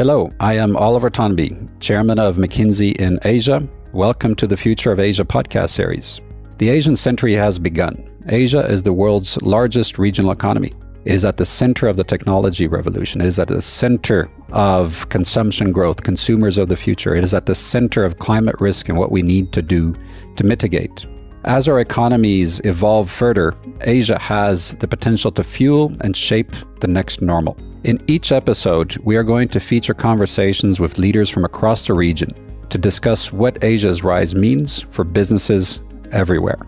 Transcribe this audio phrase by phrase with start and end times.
[0.00, 3.68] Hello, I am Oliver Tonby, Chairman of McKinsey in Asia.
[3.92, 6.22] Welcome to the Future of Asia podcast series.
[6.56, 8.10] The Asian century has begun.
[8.26, 10.72] Asia is the world's largest regional economy.
[11.04, 13.20] It is at the center of the technology revolution.
[13.20, 17.14] It is at the center of consumption growth, consumers of the future.
[17.14, 19.94] It is at the center of climate risk and what we need to do
[20.36, 21.06] to mitigate.
[21.44, 27.20] As our economies evolve further, Asia has the potential to fuel and shape the next
[27.20, 27.54] normal.
[27.82, 32.28] In each episode, we are going to feature conversations with leaders from across the region
[32.68, 35.80] to discuss what Asia's rise means for businesses
[36.12, 36.58] everywhere.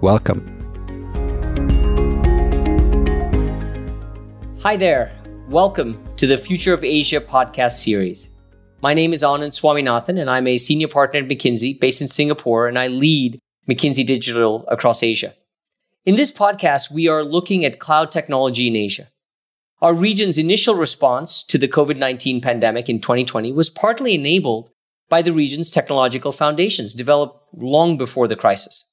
[0.00, 0.46] Welcome.
[4.60, 5.10] Hi there.
[5.48, 8.30] Welcome to the Future of Asia podcast series.
[8.82, 12.68] My name is Anand Swaminathan, and I'm a senior partner at McKinsey based in Singapore,
[12.68, 15.34] and I lead McKinsey Digital across Asia.
[16.04, 19.08] In this podcast, we are looking at cloud technology in Asia.
[19.82, 24.70] Our region's initial response to the COVID 19 pandemic in 2020 was partly enabled
[25.10, 28.86] by the region's technological foundations developed long before the crisis.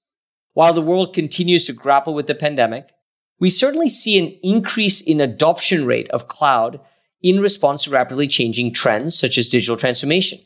[0.52, 2.90] While the world continues to grapple with the pandemic,
[3.40, 6.81] we certainly see an increase in adoption rate of cloud
[7.22, 10.40] in response to rapidly changing trends such as digital transformation.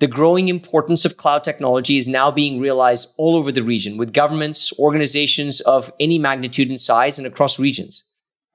[0.00, 4.12] The growing importance of cloud technology is now being realized all over the region with
[4.12, 8.02] governments, organizations of any magnitude and size and across regions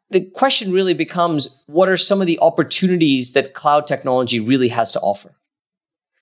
[0.09, 4.91] the question really becomes what are some of the opportunities that cloud technology really has
[4.91, 5.35] to offer?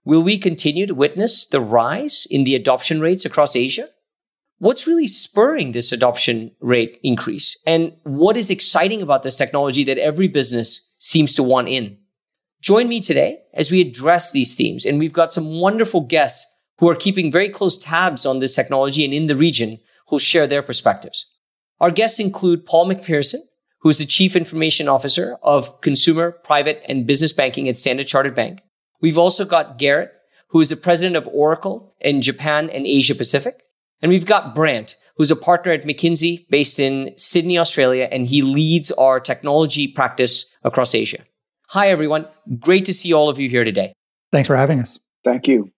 [0.05, 3.89] Will we continue to witness the rise in the adoption rates across Asia?
[4.59, 7.57] What's really spurring this adoption rate increase?
[7.65, 11.97] And what is exciting about this technology that every business seems to want in?
[12.61, 14.85] Join me today as we address these themes.
[14.85, 19.03] And we've got some wonderful guests who are keeping very close tabs on this technology
[19.03, 21.25] and in the region who'll share their perspectives.
[21.79, 23.39] Our guests include Paul McPherson,
[23.83, 28.33] who is the Chief Information Officer of Consumer, Private, and Business Banking at Standard Chartered
[28.33, 28.61] Bank.
[29.01, 30.13] We've also got Garrett,
[30.47, 33.61] who is the President of Oracle in Japan and Asia Pacific.
[34.01, 38.41] And we've got Brant, who's a partner at McKinsey based in Sydney, Australia, and he
[38.41, 41.19] leads our technology practice across Asia.
[41.69, 42.25] Hi, everyone.
[42.59, 43.93] Great to see all of you here today.
[44.31, 44.97] Thanks for having us.
[45.25, 45.71] Thank you.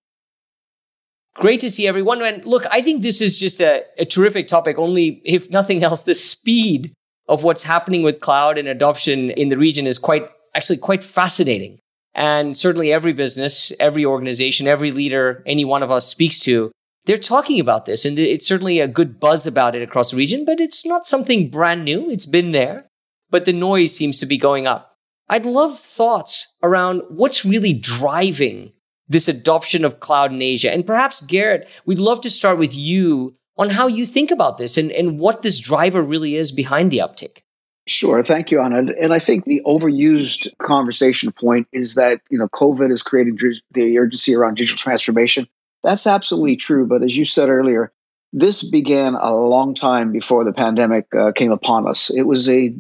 [1.35, 2.21] Great to see everyone.
[2.21, 6.03] And look, I think this is just a, a terrific topic, only if nothing else,
[6.03, 6.93] the speed
[7.27, 11.79] of what's happening with cloud and adoption in the region is quite actually quite fascinating.
[12.13, 16.71] And certainly every business, every organization, every leader any one of us speaks to,
[17.05, 18.05] they're talking about this.
[18.05, 21.49] And it's certainly a good buzz about it across the region, but it's not something
[21.49, 22.09] brand new.
[22.09, 22.87] It's been there,
[23.29, 24.93] but the noise seems to be going up.
[25.27, 28.71] I'd love thoughts around what's really driving
[29.07, 30.71] this adoption of cloud in Asia.
[30.71, 34.77] And perhaps Garrett, we'd love to start with you on how you think about this
[34.77, 37.39] and, and what this driver really is behind the uptick.
[37.87, 38.23] Sure.
[38.23, 38.91] Thank you, Anna.
[38.99, 43.37] And I think the overused conversation point is that, you know, COVID is creating
[43.71, 45.47] the urgency around digital transformation.
[45.83, 46.87] That's absolutely true.
[46.87, 47.91] But as you said earlier,
[48.33, 52.09] this began a long time before the pandemic uh, came upon us.
[52.09, 52.75] It was a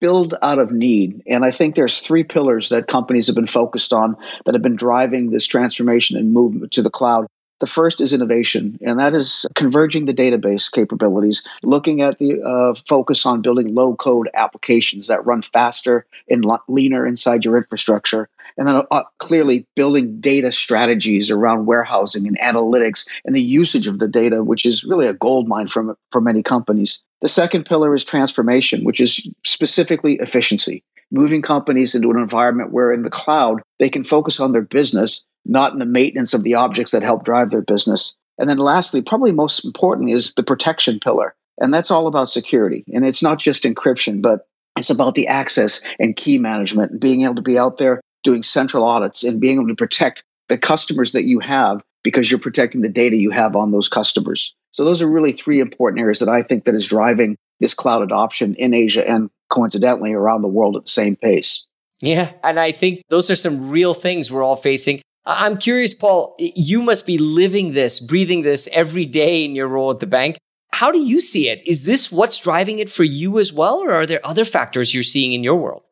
[0.00, 1.22] build out of need.
[1.26, 4.76] And I think there's three pillars that companies have been focused on that have been
[4.76, 7.26] driving this transformation and movement to the cloud.
[7.60, 12.74] The first is innovation, and that is converging the database capabilities, looking at the uh,
[12.86, 18.28] focus on building low code applications that run faster and leaner inside your infrastructure.
[18.58, 24.00] And then uh, clearly building data strategies around warehousing and analytics and the usage of
[24.00, 27.02] the data, which is really a gold mine for, for many companies.
[27.22, 32.92] The second pillar is transformation, which is specifically efficiency, moving companies into an environment where
[32.92, 36.54] in the cloud they can focus on their business not in the maintenance of the
[36.54, 38.14] objects that help drive their business.
[38.38, 41.34] And then lastly, probably most important is the protection pillar.
[41.58, 42.84] And that's all about security.
[42.92, 44.46] And it's not just encryption, but
[44.78, 48.42] it's about the access and key management and being able to be out there doing
[48.42, 52.82] central audits and being able to protect the customers that you have because you're protecting
[52.82, 54.54] the data you have on those customers.
[54.70, 58.02] So those are really three important areas that I think that is driving this cloud
[58.02, 61.66] adoption in Asia and coincidentally around the world at the same pace.
[62.00, 65.00] Yeah, and I think those are some real things we're all facing.
[65.26, 69.90] I'm curious, Paul, you must be living this, breathing this every day in your role
[69.90, 70.38] at the bank.
[70.72, 71.66] How do you see it?
[71.66, 75.02] Is this what's driving it for you as well, or are there other factors you're
[75.02, 75.82] seeing in your world?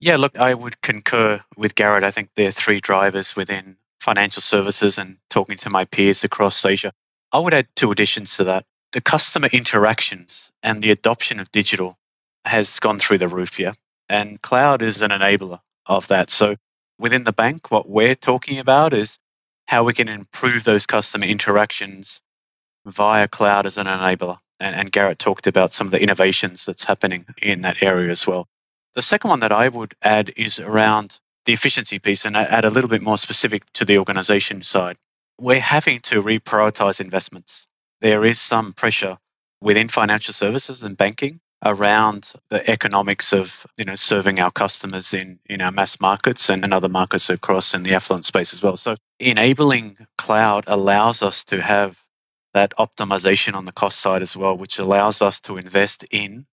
[0.00, 2.04] Yeah, look, I would concur with Garrett.
[2.04, 6.64] I think there are three drivers within financial services and talking to my peers across
[6.64, 6.92] Asia.
[7.32, 8.64] I would add two additions to that.
[8.92, 11.98] The customer interactions and the adoption of digital
[12.44, 13.72] has gone through the roof, yeah.
[14.08, 16.30] And cloud is an enabler of that.
[16.30, 16.56] So
[16.98, 19.18] within the bank, what we're talking about is
[19.66, 22.20] how we can improve those customer interactions
[22.86, 24.38] via cloud as an enabler.
[24.60, 28.26] And, and, Garrett talked about some of the innovations that's happening in that area as
[28.26, 28.46] well.
[28.94, 32.70] The second one that I would add is around the efficiency piece and add a
[32.70, 34.96] little bit more specific to the organization side.
[35.40, 37.66] We're having to reprioritize investments.
[38.00, 39.18] There is some pressure
[39.60, 45.38] within financial services and banking around the economics of you know serving our customers in
[45.46, 48.76] in our mass markets and in other markets across in the affluent space as well.
[48.76, 52.04] So enabling cloud allows us to have
[52.52, 56.46] that optimization on the cost side as well, which allows us to invest in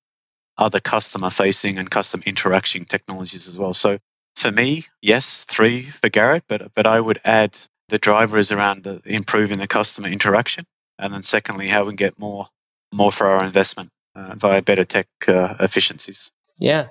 [0.58, 3.74] other customer facing and custom interaction technologies as well.
[3.74, 4.00] So
[4.36, 7.58] for me, yes, three for Garrett, but but I would add
[7.90, 10.66] the driver is around the, improving the customer interaction,
[10.98, 12.48] and then secondly, how we can get more
[12.94, 16.31] more for our investment via better tech uh, efficiencies.
[16.58, 16.88] Yeah.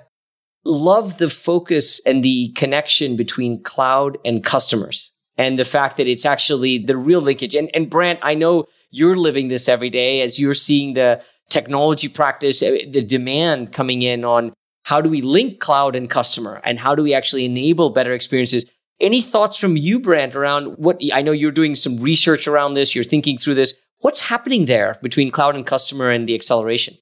[0.63, 6.25] Love the focus and the connection between cloud and customers and the fact that it's
[6.25, 7.55] actually the real linkage.
[7.55, 12.07] And, and Brant, I know you're living this every day as you're seeing the technology
[12.07, 14.53] practice, uh, the demand coming in on
[14.83, 18.65] how do we link cloud and customer and how do we actually enable better experiences.
[18.99, 22.93] Any thoughts from you, Brant, around what I know you're doing some research around this,
[22.93, 23.73] you're thinking through this.
[23.99, 26.97] What's happening there between cloud and customer and the acceleration?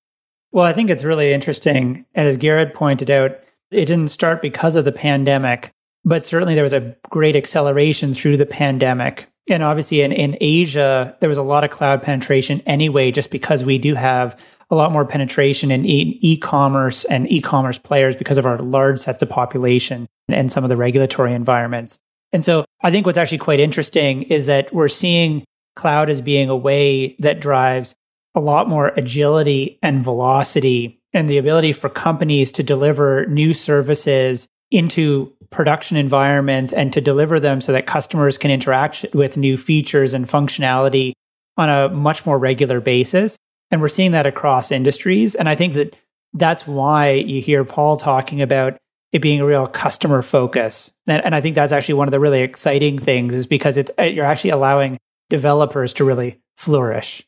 [0.52, 2.06] Well, I think it's really interesting.
[2.16, 3.40] And as Garrett pointed out,
[3.72, 5.72] it didn't start because of the pandemic,
[6.04, 9.28] but certainly there was a great acceleration through the pandemic.
[9.50, 13.64] And obviously in, in Asia, there was a lot of cloud penetration anyway, just because
[13.64, 14.40] we do have
[14.72, 19.22] a lot more penetration in e- commerce and e-commerce players because of our large sets
[19.22, 21.98] of population and some of the regulatory environments.
[22.32, 25.44] And so I think what's actually quite interesting is that we're seeing
[25.76, 27.96] cloud as being a way that drives
[28.36, 34.48] a lot more agility and velocity and the ability for companies to deliver new services
[34.72, 40.14] into production environments and to deliver them so that customers can interact with new features
[40.14, 41.14] and functionality
[41.58, 43.38] on a much more regular basis.
[43.72, 45.36] And we're seeing that across industries.
[45.36, 45.96] And I think that
[46.34, 48.78] that's why you hear Paul talking about
[49.12, 50.92] it being a real customer focus.
[51.08, 53.92] And, and I think that's actually one of the really exciting things is because it's
[53.98, 55.00] you're actually allowing
[55.30, 57.26] developers to really flourish.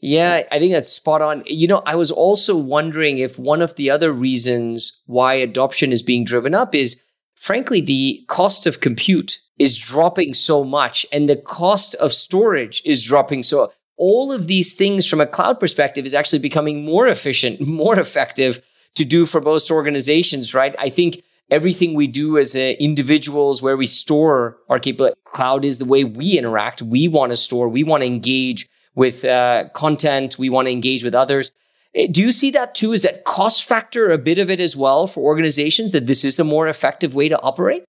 [0.00, 1.42] Yeah, I think that's spot on.
[1.46, 6.02] You know, I was also wondering if one of the other reasons why adoption is
[6.02, 7.02] being driven up is,
[7.34, 13.02] frankly, the cost of compute is dropping so much and the cost of storage is
[13.02, 13.42] dropping.
[13.42, 17.98] So, all of these things from a cloud perspective is actually becoming more efficient, more
[17.98, 18.60] effective
[18.94, 20.76] to do for most organizations, right?
[20.78, 25.78] I think everything we do as uh, individuals where we store our capability, cloud is
[25.78, 26.82] the way we interact.
[26.82, 28.68] We want to store, we want to engage
[28.98, 30.38] with uh, content.
[30.38, 31.52] We want to engage with others.
[31.94, 32.92] Eh, do you see that too?
[32.92, 36.40] Is that cost factor a bit of it as well for organizations that this is
[36.40, 37.84] a more effective way to operate?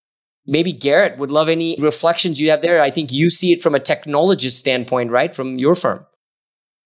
[0.46, 2.82] Maybe Garrett would love any reflections you have there.
[2.82, 5.36] I think you see it from a technologist standpoint, right?
[5.36, 6.06] From your firm.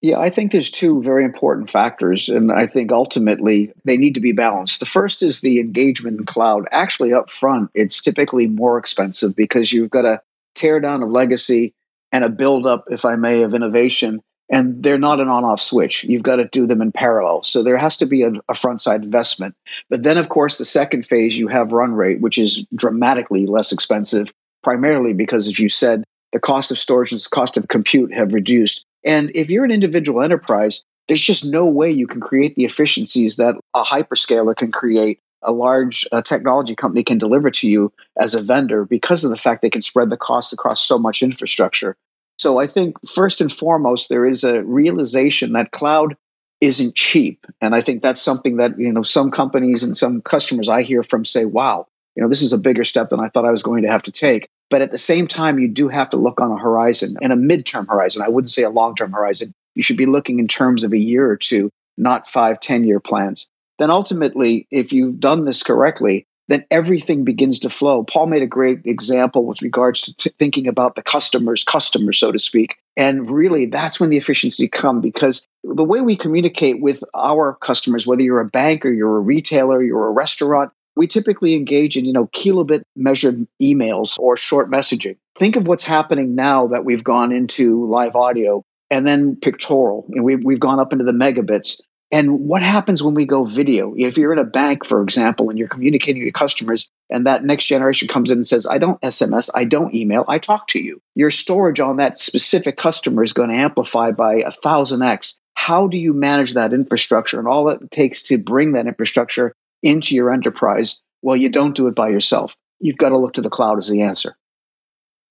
[0.02, 4.20] Yeah, I think there's two very important factors, and I think ultimately they need to
[4.20, 4.80] be balanced.
[4.80, 6.68] The first is the engagement cloud.
[6.72, 10.22] Actually, up front, it's typically more expensive because you've got to
[10.56, 11.74] tear down a legacy
[12.14, 14.22] and a buildup, if I may, of innovation.
[14.50, 16.04] And they're not an on off switch.
[16.04, 17.44] You've got to do them in parallel.
[17.44, 19.56] So there has to be a, a front side investment.
[19.90, 23.72] But then, of course, the second phase, you have run rate, which is dramatically less
[23.72, 24.32] expensive,
[24.62, 28.34] primarily because, as you said, the cost of storage and the cost of compute have
[28.34, 28.86] reduced.
[29.04, 33.38] And if you're an individual enterprise, there's just no way you can create the efficiencies
[33.38, 38.36] that a hyperscaler can create a large uh, technology company can deliver to you as
[38.36, 41.96] a vendor because of the fact they can spread the costs across so much infrastructure.
[42.38, 46.16] So I think first and foremost there is a realization that cloud
[46.62, 50.70] isn't cheap, and I think that's something that you know some companies and some customers
[50.70, 53.46] I hear from say, "Wow, you know this is a bigger step than I thought
[53.46, 56.10] I was going to have to take." But at the same time, you do have
[56.10, 58.24] to look on a horizon and a midterm horizon.
[58.24, 59.54] I wouldn't say a long term horizon.
[59.76, 63.00] You should be looking in terms of a year or two, not five, ten year
[63.00, 63.50] plans
[63.80, 68.04] then ultimately, if you've done this correctly, then everything begins to flow.
[68.04, 72.32] Paul made a great example with regards to t- thinking about the customer's customer, so
[72.32, 72.78] to speak.
[72.98, 78.06] And really, that's when the efficiency come because the way we communicate with our customers,
[78.06, 81.98] whether you're a bank or you're a retailer, or you're a restaurant, we typically engage
[81.98, 85.18] in, you know, kilobit measured emails or short messaging.
[85.40, 90.24] Think of what's happening now that we've gone into live audio and then pictorial, and
[90.24, 91.82] we've, we've gone up into the megabits.
[92.14, 93.96] And what happens when we go video?
[93.98, 97.66] If you're in a bank, for example, and you're communicating with customers, and that next
[97.66, 101.02] generation comes in and says, I don't SMS, I don't email, I talk to you.
[101.16, 105.40] Your storage on that specific customer is going to amplify by a thousand X.
[105.56, 110.14] How do you manage that infrastructure and all it takes to bring that infrastructure into
[110.14, 111.02] your enterprise?
[111.24, 112.56] Well, you don't do it by yourself.
[112.80, 114.38] You've got to look to the cloud as the answer.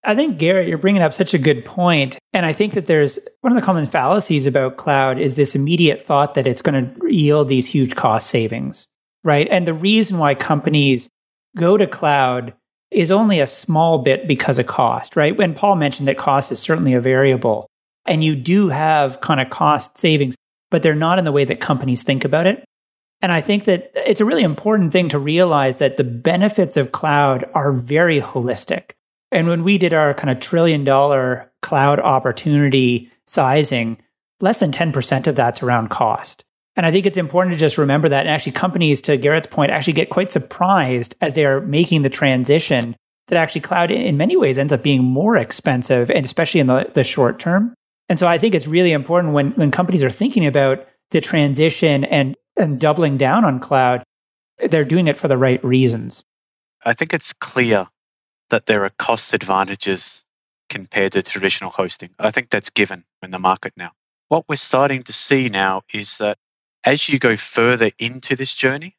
[0.05, 2.19] I think, Garrett, you're bringing up such a good point.
[2.33, 6.05] And I think that there's one of the common fallacies about cloud is this immediate
[6.05, 8.87] thought that it's going to yield these huge cost savings,
[9.23, 9.47] right?
[9.51, 11.09] And the reason why companies
[11.57, 12.55] go to cloud
[12.91, 15.37] is only a small bit because of cost, right?
[15.37, 17.67] When Paul mentioned that cost is certainly a variable
[18.05, 20.35] and you do have kind of cost savings,
[20.71, 22.65] but they're not in the way that companies think about it.
[23.21, 26.91] And I think that it's a really important thing to realize that the benefits of
[26.91, 28.91] cloud are very holistic.
[29.33, 33.97] And when we did our kind of trillion dollar cloud opportunity sizing,
[34.41, 36.45] less than 10% of that's around cost.
[36.77, 38.21] And I think it's important to just remember that.
[38.21, 42.11] And actually, companies, to Garrett's point, actually get quite surprised as they are making the
[42.11, 42.97] transition
[43.29, 46.91] that actually cloud in many ways ends up being more expensive, and especially in the,
[46.95, 47.75] the short term.
[48.09, 52.05] And so I think it's really important when, when companies are thinking about the transition
[52.05, 54.03] and, and doubling down on cloud,
[54.59, 56.25] they're doing it for the right reasons.
[56.85, 57.87] I think it's clear
[58.53, 60.25] that there are cost advantages
[60.69, 62.11] compared to traditional hosting.
[62.19, 63.93] I think that's given in the market now.
[64.29, 66.39] What we're starting to see now is that
[66.85, 68.95] as you go further into this journey,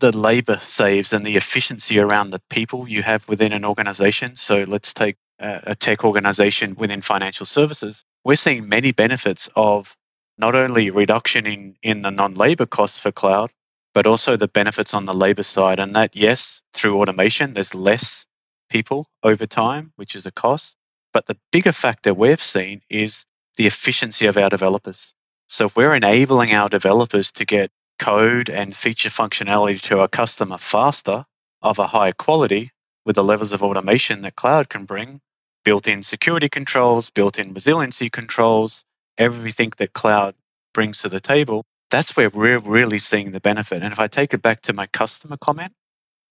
[0.00, 4.36] the labor saves and the efficiency around the people you have within an organization.
[4.36, 8.04] So let's take a tech organization within financial services.
[8.24, 9.96] We're seeing many benefits of
[10.38, 13.50] not only reduction in, in the non labor costs for cloud,
[13.92, 15.78] but also the benefits on the labor side.
[15.78, 18.26] And that, yes, through automation, there's less
[18.74, 20.76] people over time, which is a cost.
[21.12, 23.24] But the bigger factor we've seen is
[23.56, 25.14] the efficiency of our developers.
[25.46, 30.58] So if we're enabling our developers to get code and feature functionality to our customer
[30.58, 31.24] faster
[31.62, 32.72] of a higher quality
[33.06, 35.20] with the levels of automation that cloud can bring,
[35.64, 38.84] built in security controls, built in resiliency controls,
[39.18, 40.34] everything that cloud
[40.72, 43.84] brings to the table, that's where we're really seeing the benefit.
[43.84, 45.72] And if I take it back to my customer comment,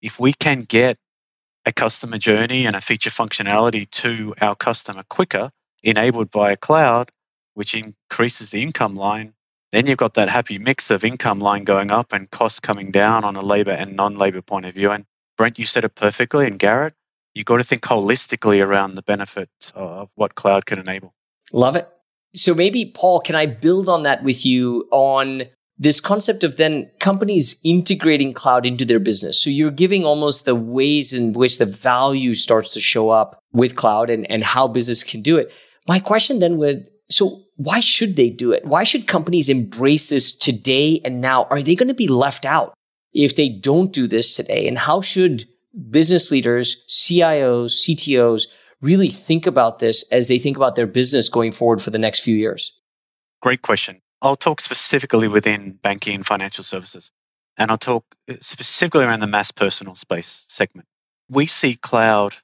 [0.01, 0.97] if we can get
[1.65, 5.51] a customer journey and a feature functionality to our customer quicker,
[5.83, 7.11] enabled by a cloud,
[7.53, 9.33] which increases the income line,
[9.71, 13.23] then you've got that happy mix of income line going up and costs coming down
[13.23, 14.91] on a labor and non labor point of view.
[14.91, 15.05] And
[15.37, 16.93] Brant, you said it perfectly, and Garrett,
[17.33, 21.13] you've got to think holistically around the benefits of what cloud can enable.
[21.51, 21.89] Love it.
[22.35, 25.43] So maybe, Paul, can I build on that with you on
[25.77, 29.41] this concept of then companies integrating cloud into their business.
[29.41, 33.75] So you're giving almost the ways in which the value starts to show up with
[33.75, 35.51] cloud and, and how business can do it.
[35.87, 38.65] My question then would so why should they do it?
[38.65, 41.45] Why should companies embrace this today and now?
[41.45, 42.73] Are they going to be left out
[43.13, 44.67] if they don't do this today?
[44.67, 45.47] And how should
[45.89, 48.43] business leaders, CIOs, CTOs
[48.81, 52.21] really think about this as they think about their business going forward for the next
[52.21, 52.73] few years?
[53.41, 54.02] Great question.
[54.23, 57.11] I'll talk specifically within banking and financial services,
[57.57, 60.87] and I'll talk uh, specifically around the mass personal space segment.
[61.29, 62.35] We see cloud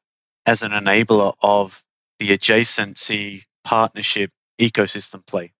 [0.46, 1.84] as an enabler of
[2.20, 5.54] the adjacency partnership ecosystem play,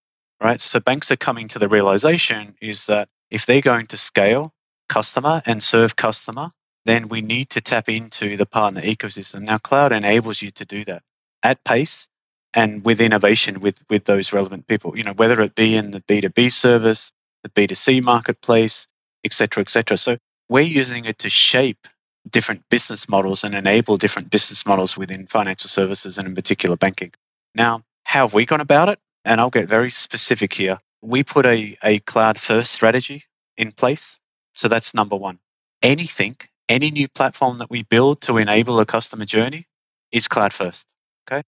[0.44, 0.60] right?
[0.60, 4.54] So banks are coming to the realization is that if they're going to scale
[4.90, 6.52] customer and serve customer,
[6.86, 9.42] then we need to tap into the partner ecosystem.
[9.42, 11.04] Now, cloud enables you to do that
[11.44, 12.08] at pace
[12.54, 16.02] and with innovation with, with those relevant people, you know, whether it be in the
[16.02, 17.12] B2B service,
[17.44, 18.88] the B2C marketplace,
[19.24, 19.98] et cetera, et cetera.
[19.98, 20.18] So
[20.50, 21.88] we're using it to shape
[22.30, 27.14] different business models and enable different business models within financial services and in particular banking.
[27.56, 29.00] Now, how have we gone about it?
[29.26, 30.80] And I'll get very specific here.
[31.02, 33.24] We put a, a cloud first strategy
[33.58, 34.20] in place.
[34.54, 35.40] So that's number one.
[35.82, 36.36] Anything,
[36.68, 39.68] any new platform that we build to enable a customer journey
[40.12, 40.88] is cloud first.
[41.30, 41.44] Okay.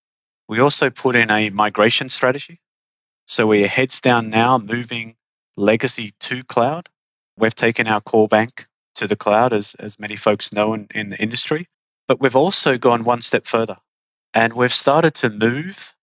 [0.51, 2.60] We also put in a migration strategy.
[3.25, 5.15] So we're heads down now moving
[5.55, 6.89] legacy to cloud.
[7.38, 11.12] We've taken our core bank to the cloud, as, as many folks know in, in
[11.12, 11.70] the industry.
[12.10, 13.77] But we've also gone one step further
[14.34, 15.96] and we've started to move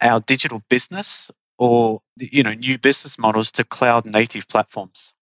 [0.00, 5.12] our digital business or you know new business models to cloud native platforms.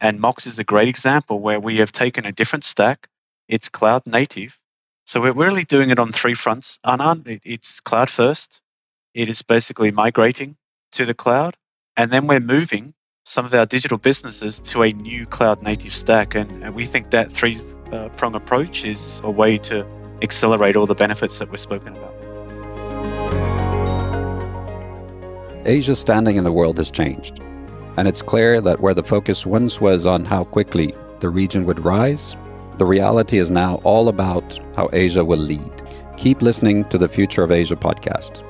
[0.00, 3.08] And Mox is a great example where we have taken a different stack.
[3.48, 4.59] It's cloud native.
[5.10, 6.78] So we're really doing it on three fronts.
[6.86, 8.62] Anand, it's cloud first.
[9.12, 10.56] It is basically migrating
[10.92, 11.56] to the cloud.
[11.96, 16.36] And then we're moving some of our digital businesses to a new cloud native stack.
[16.36, 17.58] And, we think that three
[17.90, 19.84] uh, prong approach is a way to
[20.22, 22.14] accelerate all the benefits that we've spoken about.
[25.66, 27.40] Asia's standing in the world has changed,
[27.96, 31.80] and it's clear that where the focus once was on how quickly the region would
[31.80, 32.36] rise,
[32.80, 35.70] the reality is now all about how Asia will lead.
[36.16, 38.42] Keep listening to the Future of Asia podcast.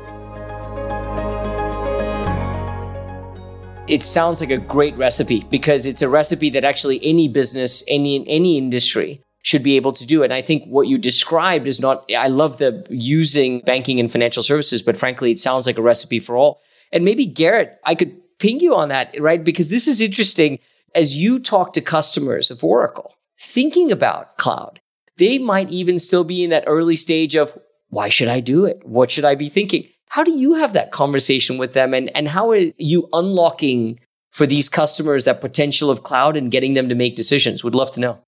[3.88, 8.24] It sounds like a great recipe because it's a recipe that actually any business, any
[8.28, 10.22] any industry should be able to do.
[10.22, 14.44] And I think what you described is not, I love the using banking and financial
[14.44, 16.60] services, but frankly, it sounds like a recipe for all.
[16.92, 19.42] And maybe Garrett, I could ping you on that, right?
[19.42, 20.60] Because this is interesting
[20.94, 24.80] as you talk to customers of Oracle thinking about cloud.
[25.16, 28.80] they might even still be in that early stage of why should I do it?
[28.84, 29.86] What should I be thinking?
[30.08, 31.92] How do you have that conversation with them?
[31.92, 36.74] And, and how are you unlocking for these customers that potential of cloud and getting
[36.74, 37.62] them to make decisions?
[37.62, 38.18] Would love to know.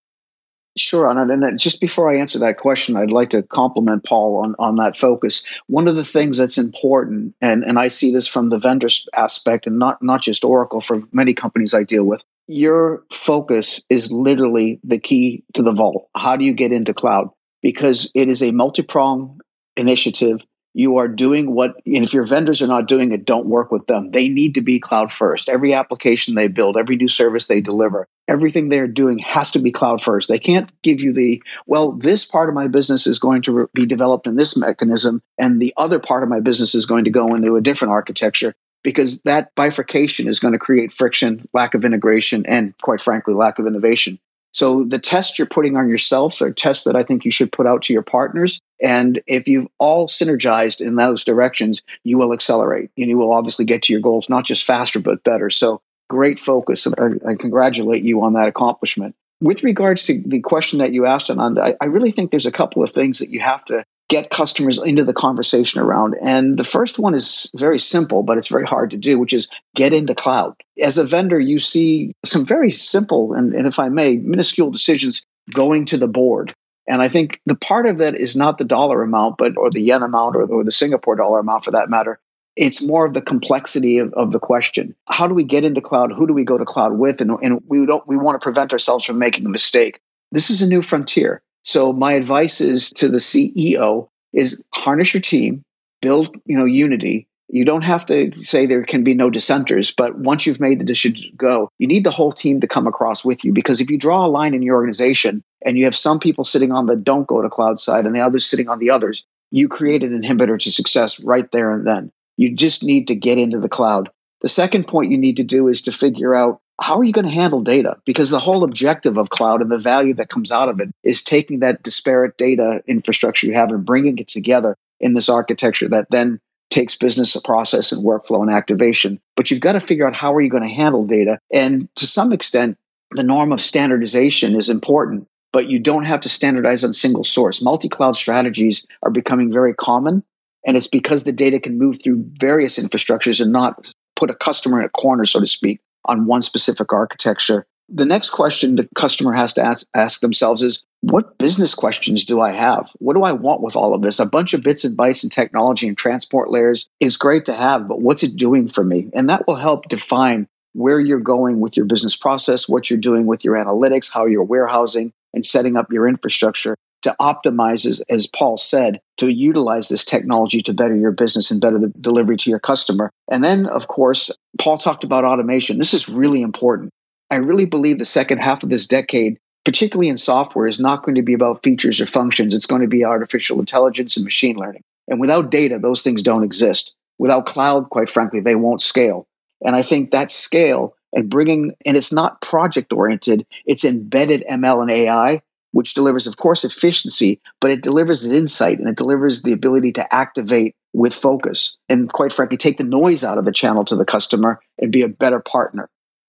[0.76, 1.08] Sure.
[1.08, 4.76] And uh, just before I answer that question, I'd like to compliment Paul on, on
[4.76, 5.44] that focus.
[5.66, 9.66] One of the things that's important, and, and I see this from the vendor aspect
[9.66, 14.80] and not, not just Oracle, for many companies I deal with, your focus is literally
[14.84, 16.08] the key to the vault.
[16.14, 17.28] How do you get into cloud?
[17.62, 19.40] Because it is a multi pronged
[19.76, 20.40] initiative.
[20.74, 23.86] You are doing what and if your vendors are not doing it don't work with
[23.86, 24.10] them.
[24.10, 25.48] They need to be cloud first.
[25.48, 29.70] Every application they build every new service they deliver everything they're doing has to be
[29.70, 30.28] cloud first.
[30.28, 33.86] They can't give you the well this part of my business is going to be
[33.86, 37.34] developed in this mechanism and the other part of my business is going to go
[37.34, 42.44] into a different architecture because that bifurcation is going to create friction lack of integration
[42.46, 44.18] and quite frankly lack of innovation
[44.52, 47.66] so the tests you're putting on yourself are tests that I think you should put
[47.66, 48.60] out to your partners.
[48.80, 53.64] And if you've all synergized in those directions, you will accelerate and you will obviously
[53.64, 55.48] get to your goals, not just faster, but better.
[55.48, 56.86] So great focus.
[56.86, 59.14] I, I congratulate you on that accomplishment.
[59.40, 62.82] With regards to the question that you asked, Ananda, I really think there's a couple
[62.82, 66.16] of things that you have to get customers into the conversation around.
[66.22, 69.48] And the first one is very simple, but it's very hard to do, which is
[69.74, 70.54] get into cloud.
[70.82, 75.24] As a vendor, you see some very simple and, and if I may, minuscule decisions
[75.54, 76.54] going to the board.
[76.88, 79.80] And I think the part of it is not the dollar amount, but or the
[79.80, 82.18] yen amount or, or the Singapore dollar amount for that matter.
[82.54, 84.94] It's more of the complexity of, of the question.
[85.08, 86.12] How do we get into cloud?
[86.12, 87.20] Who do we go to cloud with?
[87.20, 90.00] And, and we don't we want to prevent ourselves from making a mistake.
[90.32, 91.42] This is a new frontier.
[91.64, 95.62] So my advice is to the CEO is harness your team,
[96.00, 97.28] build, you know, unity.
[97.48, 100.84] You don't have to say there can be no dissenters, but once you've made the
[100.84, 103.90] decision to go, you need the whole team to come across with you because if
[103.90, 106.96] you draw a line in your organization and you have some people sitting on the
[106.96, 110.18] don't go to cloud side and the others sitting on the others, you create an
[110.18, 112.10] inhibitor to success right there and then.
[112.38, 114.08] You just need to get into the cloud.
[114.40, 117.26] The second point you need to do is to figure out how are you going
[117.26, 117.96] to handle data?
[118.04, 121.22] Because the whole objective of cloud and the value that comes out of it is
[121.22, 126.08] taking that disparate data infrastructure you have and bringing it together in this architecture that
[126.10, 126.40] then
[126.70, 129.20] takes business process and workflow and activation.
[129.36, 131.38] But you've got to figure out how are you going to handle data.
[131.52, 132.78] And to some extent,
[133.12, 137.62] the norm of standardization is important, but you don't have to standardize on single source.
[137.62, 140.24] Multi cloud strategies are becoming very common.
[140.66, 144.80] And it's because the data can move through various infrastructures and not put a customer
[144.80, 147.66] in a corner, so to speak on one specific architecture.
[147.88, 152.40] The next question the customer has to ask, ask themselves is what business questions do
[152.40, 152.90] I have?
[152.98, 154.18] What do I want with all of this?
[154.18, 157.88] A bunch of bits and bytes and technology and transport layers is great to have,
[157.88, 159.10] but what's it doing for me?
[159.12, 163.26] And that will help define where you're going with your business process, what you're doing
[163.26, 168.26] with your analytics, how you're warehousing and setting up your infrastructure to optimize, as, as
[168.26, 172.50] Paul said, to utilize this technology to better your business and better the delivery to
[172.50, 173.10] your customer.
[173.30, 175.78] And then, of course, Paul talked about automation.
[175.78, 176.90] This is really important.
[177.30, 181.14] I really believe the second half of this decade, particularly in software, is not going
[181.14, 182.54] to be about features or functions.
[182.54, 184.82] It's going to be artificial intelligence and machine learning.
[185.08, 186.94] And without data, those things don't exist.
[187.18, 189.26] Without cloud, quite frankly, they won't scale.
[189.64, 194.82] And I think that scale and bringing, and it's not project oriented, it's embedded ML
[194.82, 199.52] and AI which delivers, of course, efficiency, but it delivers insight and it delivers the
[199.52, 203.84] ability to activate with focus and, quite frankly, take the noise out of the channel
[203.86, 205.88] to the customer and be a better partner.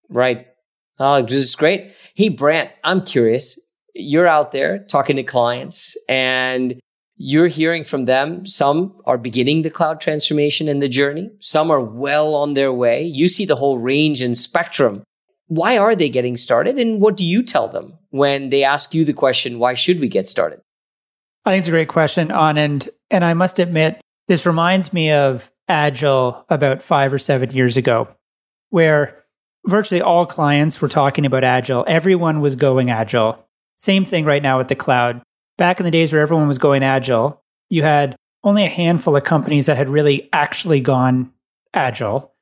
[0.09, 0.47] Right.
[0.99, 1.91] Oh, this is great.
[2.15, 3.59] Hey, Brant, I'm curious.
[3.93, 6.79] You're out there talking to clients and
[7.15, 8.45] you're hearing from them.
[8.45, 11.29] Some are beginning the cloud transformation and the journey.
[11.39, 13.03] Some are well on their way.
[13.03, 15.03] You see the whole range and spectrum
[15.47, 16.79] why are they getting started?
[16.79, 20.07] And what do you tell them when they ask you the question why should we
[20.07, 20.61] get started?
[21.45, 22.89] I think it's a great question Anand.
[23.11, 28.07] And i must admit this reminds me of agile about five or seven years ago
[28.69, 29.23] where
[29.65, 31.85] virtually all clients were talking about agile.
[31.87, 33.47] Everyone was going agile.
[33.77, 35.21] Same thing right now with the cloud.
[35.57, 39.23] Back in the days where everyone was going agile you had only a handful of
[39.23, 41.31] companies that had really actually gone
[41.73, 42.32] agile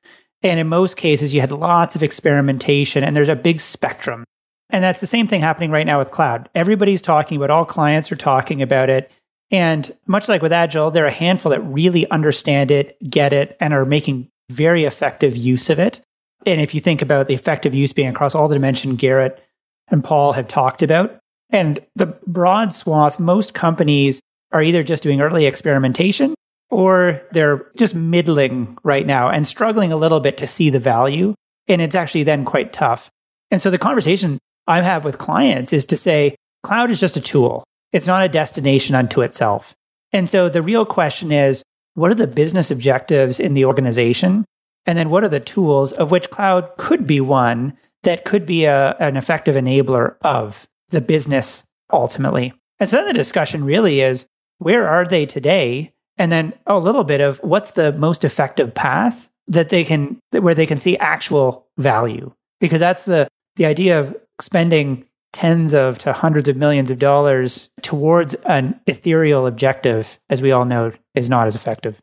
[0.42, 4.24] and in most cases, you had lots of experimentation and there's a big spectrum.
[4.70, 6.48] And that's the same thing happening right now with cloud.
[6.54, 9.10] Everybody's talking about all clients are talking about it.
[9.50, 13.56] And much like with Agile, there are a handful that really understand it, get it,
[13.60, 16.00] and are making very effective use of it.
[16.46, 19.42] And if you think about the effective use being across all the dimensions Garrett
[19.88, 21.18] and Paul have talked about,
[21.50, 24.20] and the broad swath, most companies
[24.52, 26.34] are either just doing early experimentation
[26.72, 31.34] or they're just middling right now and struggling a little bit to see the value.
[31.68, 33.10] And it's actually then quite tough.
[33.50, 37.20] And so the conversation I have with clients is to say, cloud is just a
[37.20, 37.62] tool.
[37.92, 39.74] It's not a destination unto itself.
[40.14, 44.46] And so the real question is what are the business objectives in the organization?
[44.86, 48.64] And then what are the tools of which cloud could be one that could be
[48.64, 52.54] a, an effective enabler of the business ultimately?
[52.80, 55.92] And so then the discussion really is where are they today?
[56.22, 60.54] And then a little bit of what's the most effective path that they can, where
[60.54, 62.32] they can see actual value?
[62.60, 67.70] Because that's the, the idea of spending tens of to hundreds of millions of dollars
[67.80, 72.00] towards an ethereal objective, as we all know, is not as effective.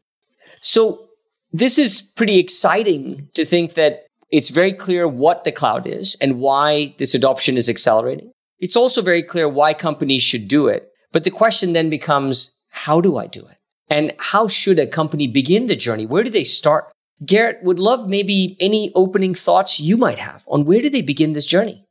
[0.61, 1.07] So,
[1.53, 6.41] this is pretty exciting to think that it's very clear what the cloud is and
[6.41, 8.33] why this adoption is accelerating.
[8.59, 10.91] It's also very clear why companies should do it.
[11.13, 13.58] But the question then becomes, how do I do it?
[13.89, 16.05] And how should a company begin the journey?
[16.05, 16.91] Where do they start?
[17.25, 21.33] Garrett would love maybe any opening thoughts you might have on where do they begin
[21.33, 21.85] this journey?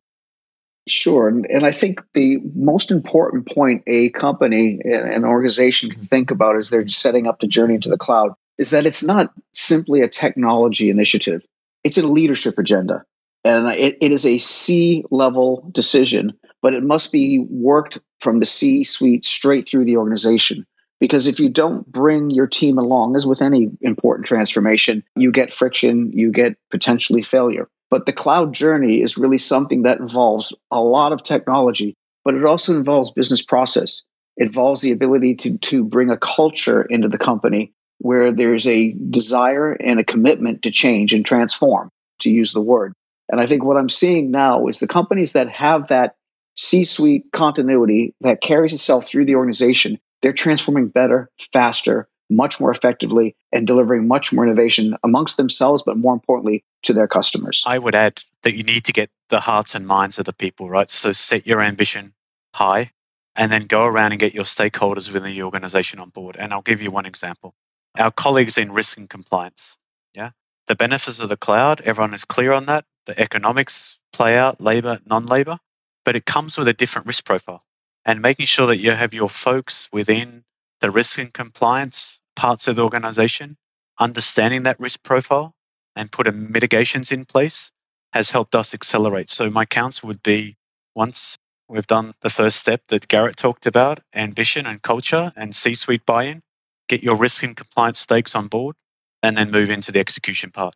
[0.88, 1.28] Sure.
[1.28, 6.56] And, and I think the most important point a company, an organization can think about
[6.56, 10.08] as they're setting up the journey into the cloud is that it's not simply a
[10.08, 11.42] technology initiative,
[11.84, 13.04] it's a leadership agenda.
[13.44, 18.46] And it, it is a C level decision, but it must be worked from the
[18.46, 20.66] C suite straight through the organization.
[21.00, 25.52] Because if you don't bring your team along, as with any important transformation, you get
[25.52, 27.68] friction, you get potentially failure.
[27.90, 32.44] But the cloud journey is really something that involves a lot of technology, but it
[32.44, 34.02] also involves business process.
[34.36, 38.92] It involves the ability to, to bring a culture into the company where there's a
[39.10, 42.92] desire and a commitment to change and transform, to use the word.
[43.28, 46.14] And I think what I'm seeing now is the companies that have that
[46.56, 52.70] C suite continuity that carries itself through the organization, they're transforming better, faster, much more
[52.70, 57.62] effectively and delivering much more innovation amongst themselves, but more importantly, to their customers.
[57.66, 60.68] I would add that you need to get the hearts and minds of the people,
[60.68, 60.90] right?
[60.90, 62.12] So set your ambition
[62.54, 62.92] high
[63.34, 66.36] and then go around and get your stakeholders within the organization on board.
[66.38, 67.54] And I'll give you one example.
[67.96, 69.76] Our colleagues in risk and compliance,
[70.14, 70.30] yeah,
[70.66, 72.84] the benefits of the cloud, everyone is clear on that.
[73.06, 75.58] The economics play out, labor, non labor,
[76.04, 77.64] but it comes with a different risk profile.
[78.08, 80.42] And making sure that you have your folks within
[80.80, 83.58] the risk and compliance parts of the organization,
[84.00, 85.52] understanding that risk profile
[85.94, 87.70] and putting mitigations in place
[88.14, 89.28] has helped us accelerate.
[89.28, 90.56] So my counsel would be
[90.94, 91.36] once
[91.68, 96.40] we've done the first step that Garrett talked about, ambition and culture and C-suite buy-in,
[96.88, 98.74] get your risk and compliance stakes on board
[99.22, 100.74] and then move into the execution part.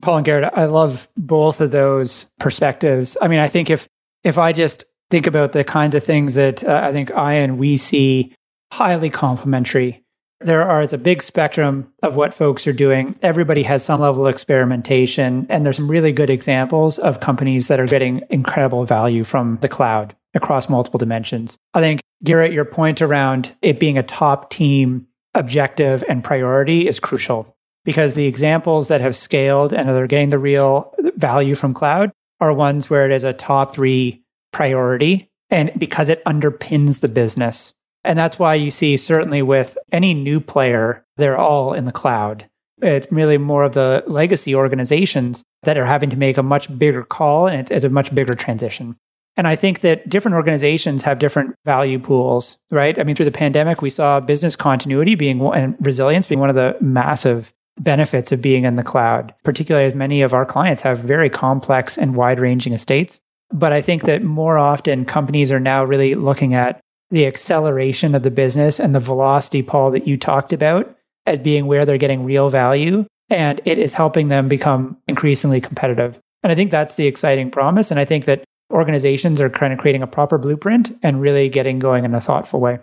[0.00, 3.18] Paul and Garrett, I love both of those perspectives.
[3.20, 3.86] I mean, I think if
[4.24, 7.58] if I just think about the kinds of things that uh, I think I and
[7.58, 8.34] we see
[8.72, 10.02] highly complementary.
[10.40, 13.18] There are a big spectrum of what folks are doing.
[13.22, 17.80] Everybody has some level of experimentation, and there's some really good examples of companies that
[17.80, 21.56] are getting incredible value from the cloud across multiple dimensions.
[21.72, 27.00] I think, Garrett, your point around it being a top team objective and priority is
[27.00, 32.10] crucial because the examples that have scaled and are getting the real value from cloud
[32.40, 34.22] are ones where it is a top three
[34.56, 37.74] priority and because it underpins the business
[38.06, 42.48] and that's why you see, certainly with any new player, they're all in the cloud.
[42.80, 47.02] It's really more of the legacy organizations that are having to make a much bigger
[47.02, 48.96] call and it's a much bigger transition.
[49.36, 52.98] And I think that different organizations have different value pools, right?
[52.98, 56.54] I mean, through the pandemic, we saw business continuity being and resilience being one of
[56.54, 61.00] the massive benefits of being in the cloud, particularly as many of our clients have
[61.00, 63.20] very complex and wide ranging estates.
[63.52, 66.80] But I think that more often companies are now really looking at
[67.10, 71.66] the acceleration of the business and the velocity, Paul, that you talked about as being
[71.66, 73.06] where they're getting real value.
[73.28, 76.18] And it is helping them become increasingly competitive.
[76.42, 77.90] And I think that's the exciting promise.
[77.90, 81.78] And I think that organizations are kind of creating a proper blueprint and really getting
[81.78, 82.78] going in a thoughtful way.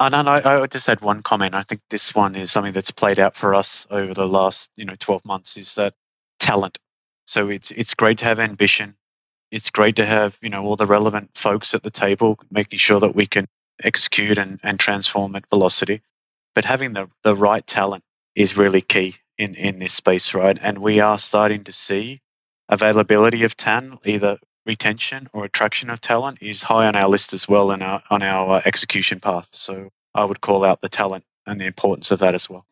[0.00, 1.54] And I, I just add one comment.
[1.54, 4.84] I think this one is something that's played out for us over the last, you
[4.84, 5.94] know, 12 months is that
[6.38, 6.78] talent.
[7.26, 8.96] So it's it's great to have ambition
[9.50, 13.00] it's great to have you know all the relevant folks at the table making sure
[13.00, 13.46] that we can
[13.82, 16.02] execute and, and transform at velocity.
[16.54, 18.02] But having the, the right talent
[18.34, 20.58] is really key in, in this space right?
[20.60, 22.20] And we are starting to see
[22.68, 27.48] availability of talent either retention or attraction of talent is high on our list as
[27.48, 29.48] well and on our uh, execution path.
[29.52, 32.66] So i would call out the talent and the importance of that as well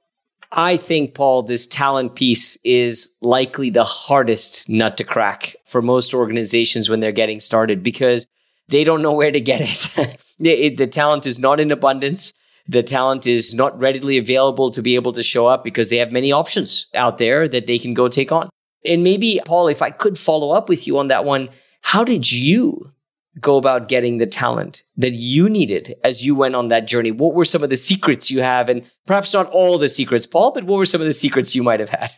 [0.52, 6.14] I think, Paul, this talent piece is likely the hardest nut to crack for most
[6.14, 8.26] organizations when they're getting started because
[8.68, 9.61] they don't know where to get
[10.38, 10.76] it.
[10.76, 12.32] the talent is not in abundance.
[12.68, 16.11] The talent is not readily available to be able to show up because they have
[16.11, 18.48] many options out there that they can go take on.
[18.85, 21.48] And maybe, Paul, if I could follow up with you on that one,
[21.82, 22.92] how did you
[23.40, 27.11] go about getting the talent that you needed as you went on that journey?
[27.11, 28.68] What were some of the secrets you have?
[28.68, 31.62] And perhaps not all the secrets, Paul, but what were some of the secrets you
[31.62, 32.11] might have had?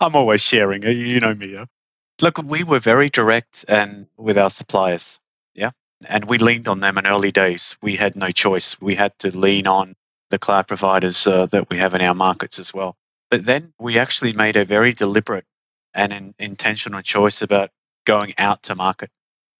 [0.00, 0.82] I'm always sharing.
[0.82, 1.52] You know me.
[1.52, 1.66] Yeah?
[2.20, 5.20] Look, we were very direct and with our suppliers.
[5.54, 5.70] Yeah.
[6.06, 7.76] And we leaned on them in early days.
[7.82, 8.80] We had no choice.
[8.80, 9.94] We had to lean on
[10.30, 12.96] the cloud providers uh, that we have in our markets as well.
[13.30, 15.44] But then we actually made a very deliberate
[15.94, 17.70] and an intentional choice about
[18.04, 19.10] going out to market.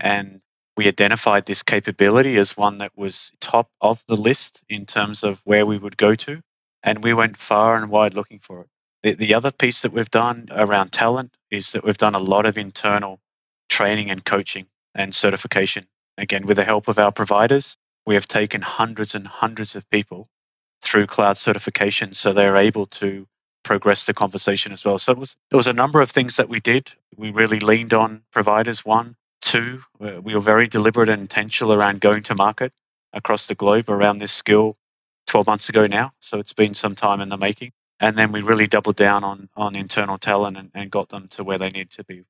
[0.00, 0.40] And
[0.76, 5.40] we identified this capability as one that was top of the list in terms of
[5.44, 6.40] where we would go to.
[6.82, 8.68] And we went far and wide looking for it.
[9.02, 12.46] The, the other piece that we've done around talent is that we've done a lot
[12.46, 13.20] of internal
[13.68, 15.87] training and coaching and certification.
[16.18, 20.28] Again, with the help of our providers, we have taken hundreds and hundreds of people
[20.82, 23.26] through cloud certification so they're able to
[23.62, 24.98] progress the conversation as well.
[24.98, 26.92] So it was there was a number of things that we did.
[27.16, 28.84] We really leaned on providers.
[28.84, 32.72] One, two, we were very deliberate and intentional around going to market
[33.12, 34.76] across the globe around this skill
[35.28, 36.12] 12 months ago now.
[36.20, 37.72] So it's been some time in the making.
[38.00, 41.44] And then we really doubled down on on internal talent and, and got them to
[41.44, 42.24] where they need to be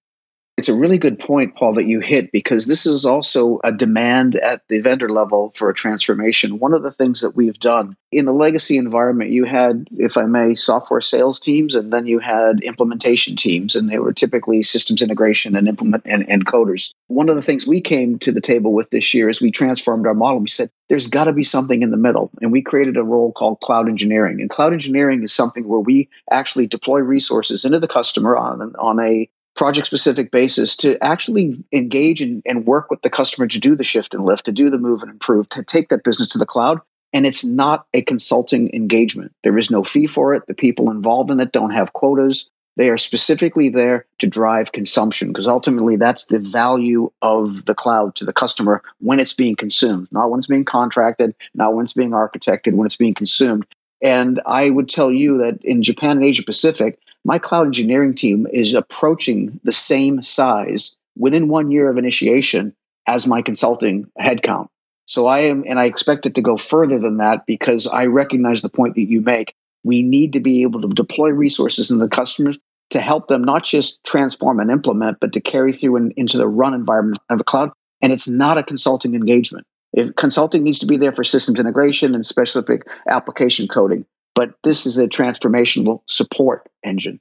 [0.56, 4.36] it's a really good point, Paul, that you hit because this is also a demand
[4.36, 6.60] at the vendor level for a transformation.
[6.60, 10.26] One of the things that we've done in the legacy environment, you had, if I
[10.26, 15.02] may, software sales teams, and then you had implementation teams, and they were typically systems
[15.02, 16.92] integration and implement and, and coders.
[17.08, 20.06] One of the things we came to the table with this year is we transformed
[20.06, 20.38] our model.
[20.38, 23.32] We said there's got to be something in the middle, and we created a role
[23.32, 24.40] called cloud engineering.
[24.40, 29.00] And cloud engineering is something where we actually deploy resources into the customer on on
[29.00, 33.76] a project specific basis to actually engage and, and work with the customer to do
[33.76, 36.38] the shift and lift, to do the move and improve, to take that business to
[36.38, 36.80] the cloud.
[37.12, 39.32] And it's not a consulting engagement.
[39.44, 40.46] There is no fee for it.
[40.46, 42.50] The people involved in it don't have quotas.
[42.76, 48.16] They are specifically there to drive consumption because ultimately that's the value of the cloud
[48.16, 51.94] to the customer when it's being consumed, not when it's being contracted, not when it's
[51.94, 53.64] being architected, when it's being consumed.
[54.04, 58.46] And I would tell you that in Japan and Asia Pacific, my cloud engineering team
[58.52, 62.74] is approaching the same size within one year of initiation
[63.06, 64.68] as my consulting headcount.
[65.06, 68.60] So I am, and I expect it to go further than that because I recognize
[68.60, 69.54] the point that you make.
[69.84, 72.58] We need to be able to deploy resources in the customers
[72.90, 76.48] to help them not just transform and implement, but to carry through in, into the
[76.48, 77.72] run environment of the cloud.
[78.02, 79.66] And it's not a consulting engagement.
[79.94, 84.04] If consulting needs to be there for systems integration and specific application coding,
[84.34, 87.20] but this is a transformational support engine.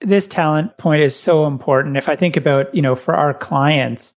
[0.00, 1.96] This talent point is so important.
[1.96, 4.14] If i think about you know for our clients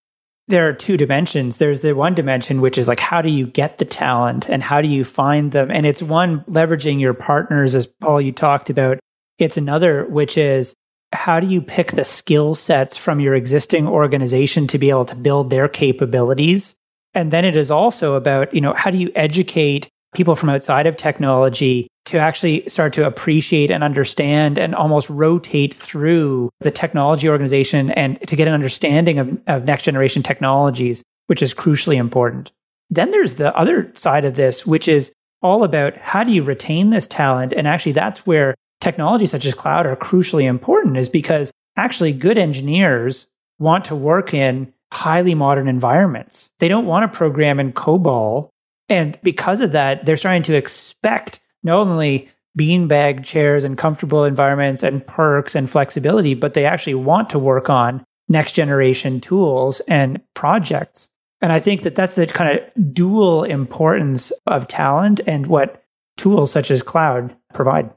[0.48, 1.58] there are two dimensions.
[1.58, 4.82] There's the one dimension which is like how do you get the talent and how
[4.82, 5.72] do you find them?
[5.72, 9.00] And it's one leveraging your partners as paul you talked about.
[9.38, 10.76] It's another which is
[11.14, 15.16] how do you pick the skill sets from your existing organization to be able to
[15.16, 16.76] build their capabilities
[17.16, 20.88] and then it is also about you know how do you educate people from outside
[20.88, 27.28] of technology to actually start to appreciate and understand and almost rotate through the technology
[27.28, 32.52] organization and to get an understanding of, of next generation technologies, which is crucially important.
[32.90, 36.92] Then there's the other side of this, which is all about how do you retain
[36.92, 37.54] this talent?
[37.54, 42.38] And actually, that's where technologies such as cloud are crucially important, is because actually good
[42.38, 43.26] engineers
[43.58, 46.52] want to work in highly modern environments.
[46.60, 48.50] They don't want to program in COBOL
[48.90, 54.84] and because of that, they're starting to expect not only beanbag chairs and comfortable environments
[54.84, 60.22] and perks and flexibility, but they actually want to work on next generation tools and
[60.34, 61.10] projects.
[61.42, 65.84] And I think that that's the kind of dual importance of talent and what
[66.18, 67.92] tools such as cloud provide.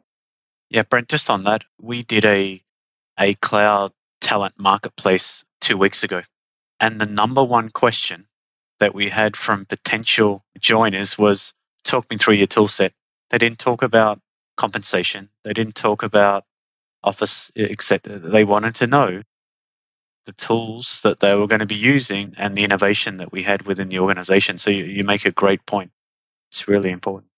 [0.70, 2.62] Yeah, Brant, just on that, we did a
[3.18, 6.22] a cloud talent marketplace two weeks ago.
[6.80, 8.26] And the number one question
[8.78, 11.52] that we had from potential joiners was
[11.84, 12.92] talk me through your tool set.
[13.30, 14.20] They didn't talk about
[14.56, 15.30] compensation.
[15.44, 16.44] They didn't talk about
[17.04, 18.18] office, etc.
[18.18, 19.22] They wanted to know
[20.26, 23.62] the tools that they were going to be using and the innovation that we had
[23.62, 24.58] within the organization.
[24.58, 25.90] So you, you make a great point.
[26.50, 27.30] It's really important.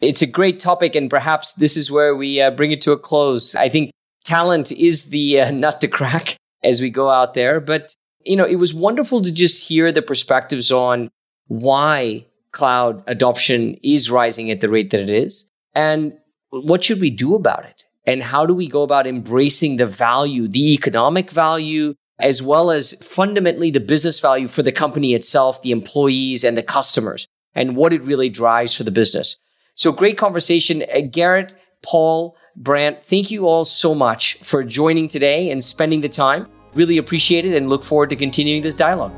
[0.00, 2.98] It's a great topic, and perhaps this is where we uh, bring it to a
[2.98, 3.54] close.
[3.54, 3.90] I think
[4.24, 8.46] talent is the uh, nut to crack as we go out there, but you know,
[8.46, 11.10] it was wonderful to just hear the perspectives on
[11.48, 16.12] why cloud adoption is rising at the rate that it is and
[16.50, 20.48] what should we do about it and how do we go about embracing the value,
[20.48, 25.70] the economic value, as well as fundamentally the business value for the company itself, the
[25.70, 29.36] employees and the customers and what it really drives for the business.
[29.74, 30.84] So great conversation.
[30.94, 36.08] Uh, Garrett, Paul, Brant, thank you all so much for joining today and spending the
[36.08, 36.46] time.
[36.74, 39.12] Really appreciate it and look forward to continuing this dialogue.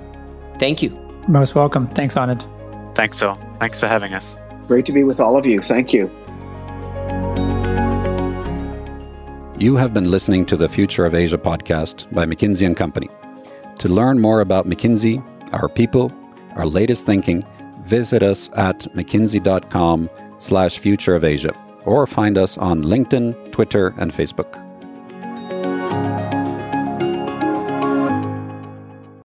[0.59, 0.91] Thank you.
[1.29, 1.89] Most welcome.
[1.89, 2.45] Thanks, Anand.
[2.95, 3.39] Thanks, all.
[3.59, 4.37] Thanks for having us.
[4.67, 5.59] Great to be with all of you.
[5.59, 6.11] Thank you.
[9.57, 13.09] You have been listening to the Future of Asia podcast by McKinsey and Company.
[13.79, 16.13] To learn more about McKinsey, our people,
[16.57, 17.43] our latest thinking,
[17.83, 24.13] visit us at mckinsey.com slash future of Asia or find us on LinkedIn, Twitter, and
[24.13, 24.61] Facebook.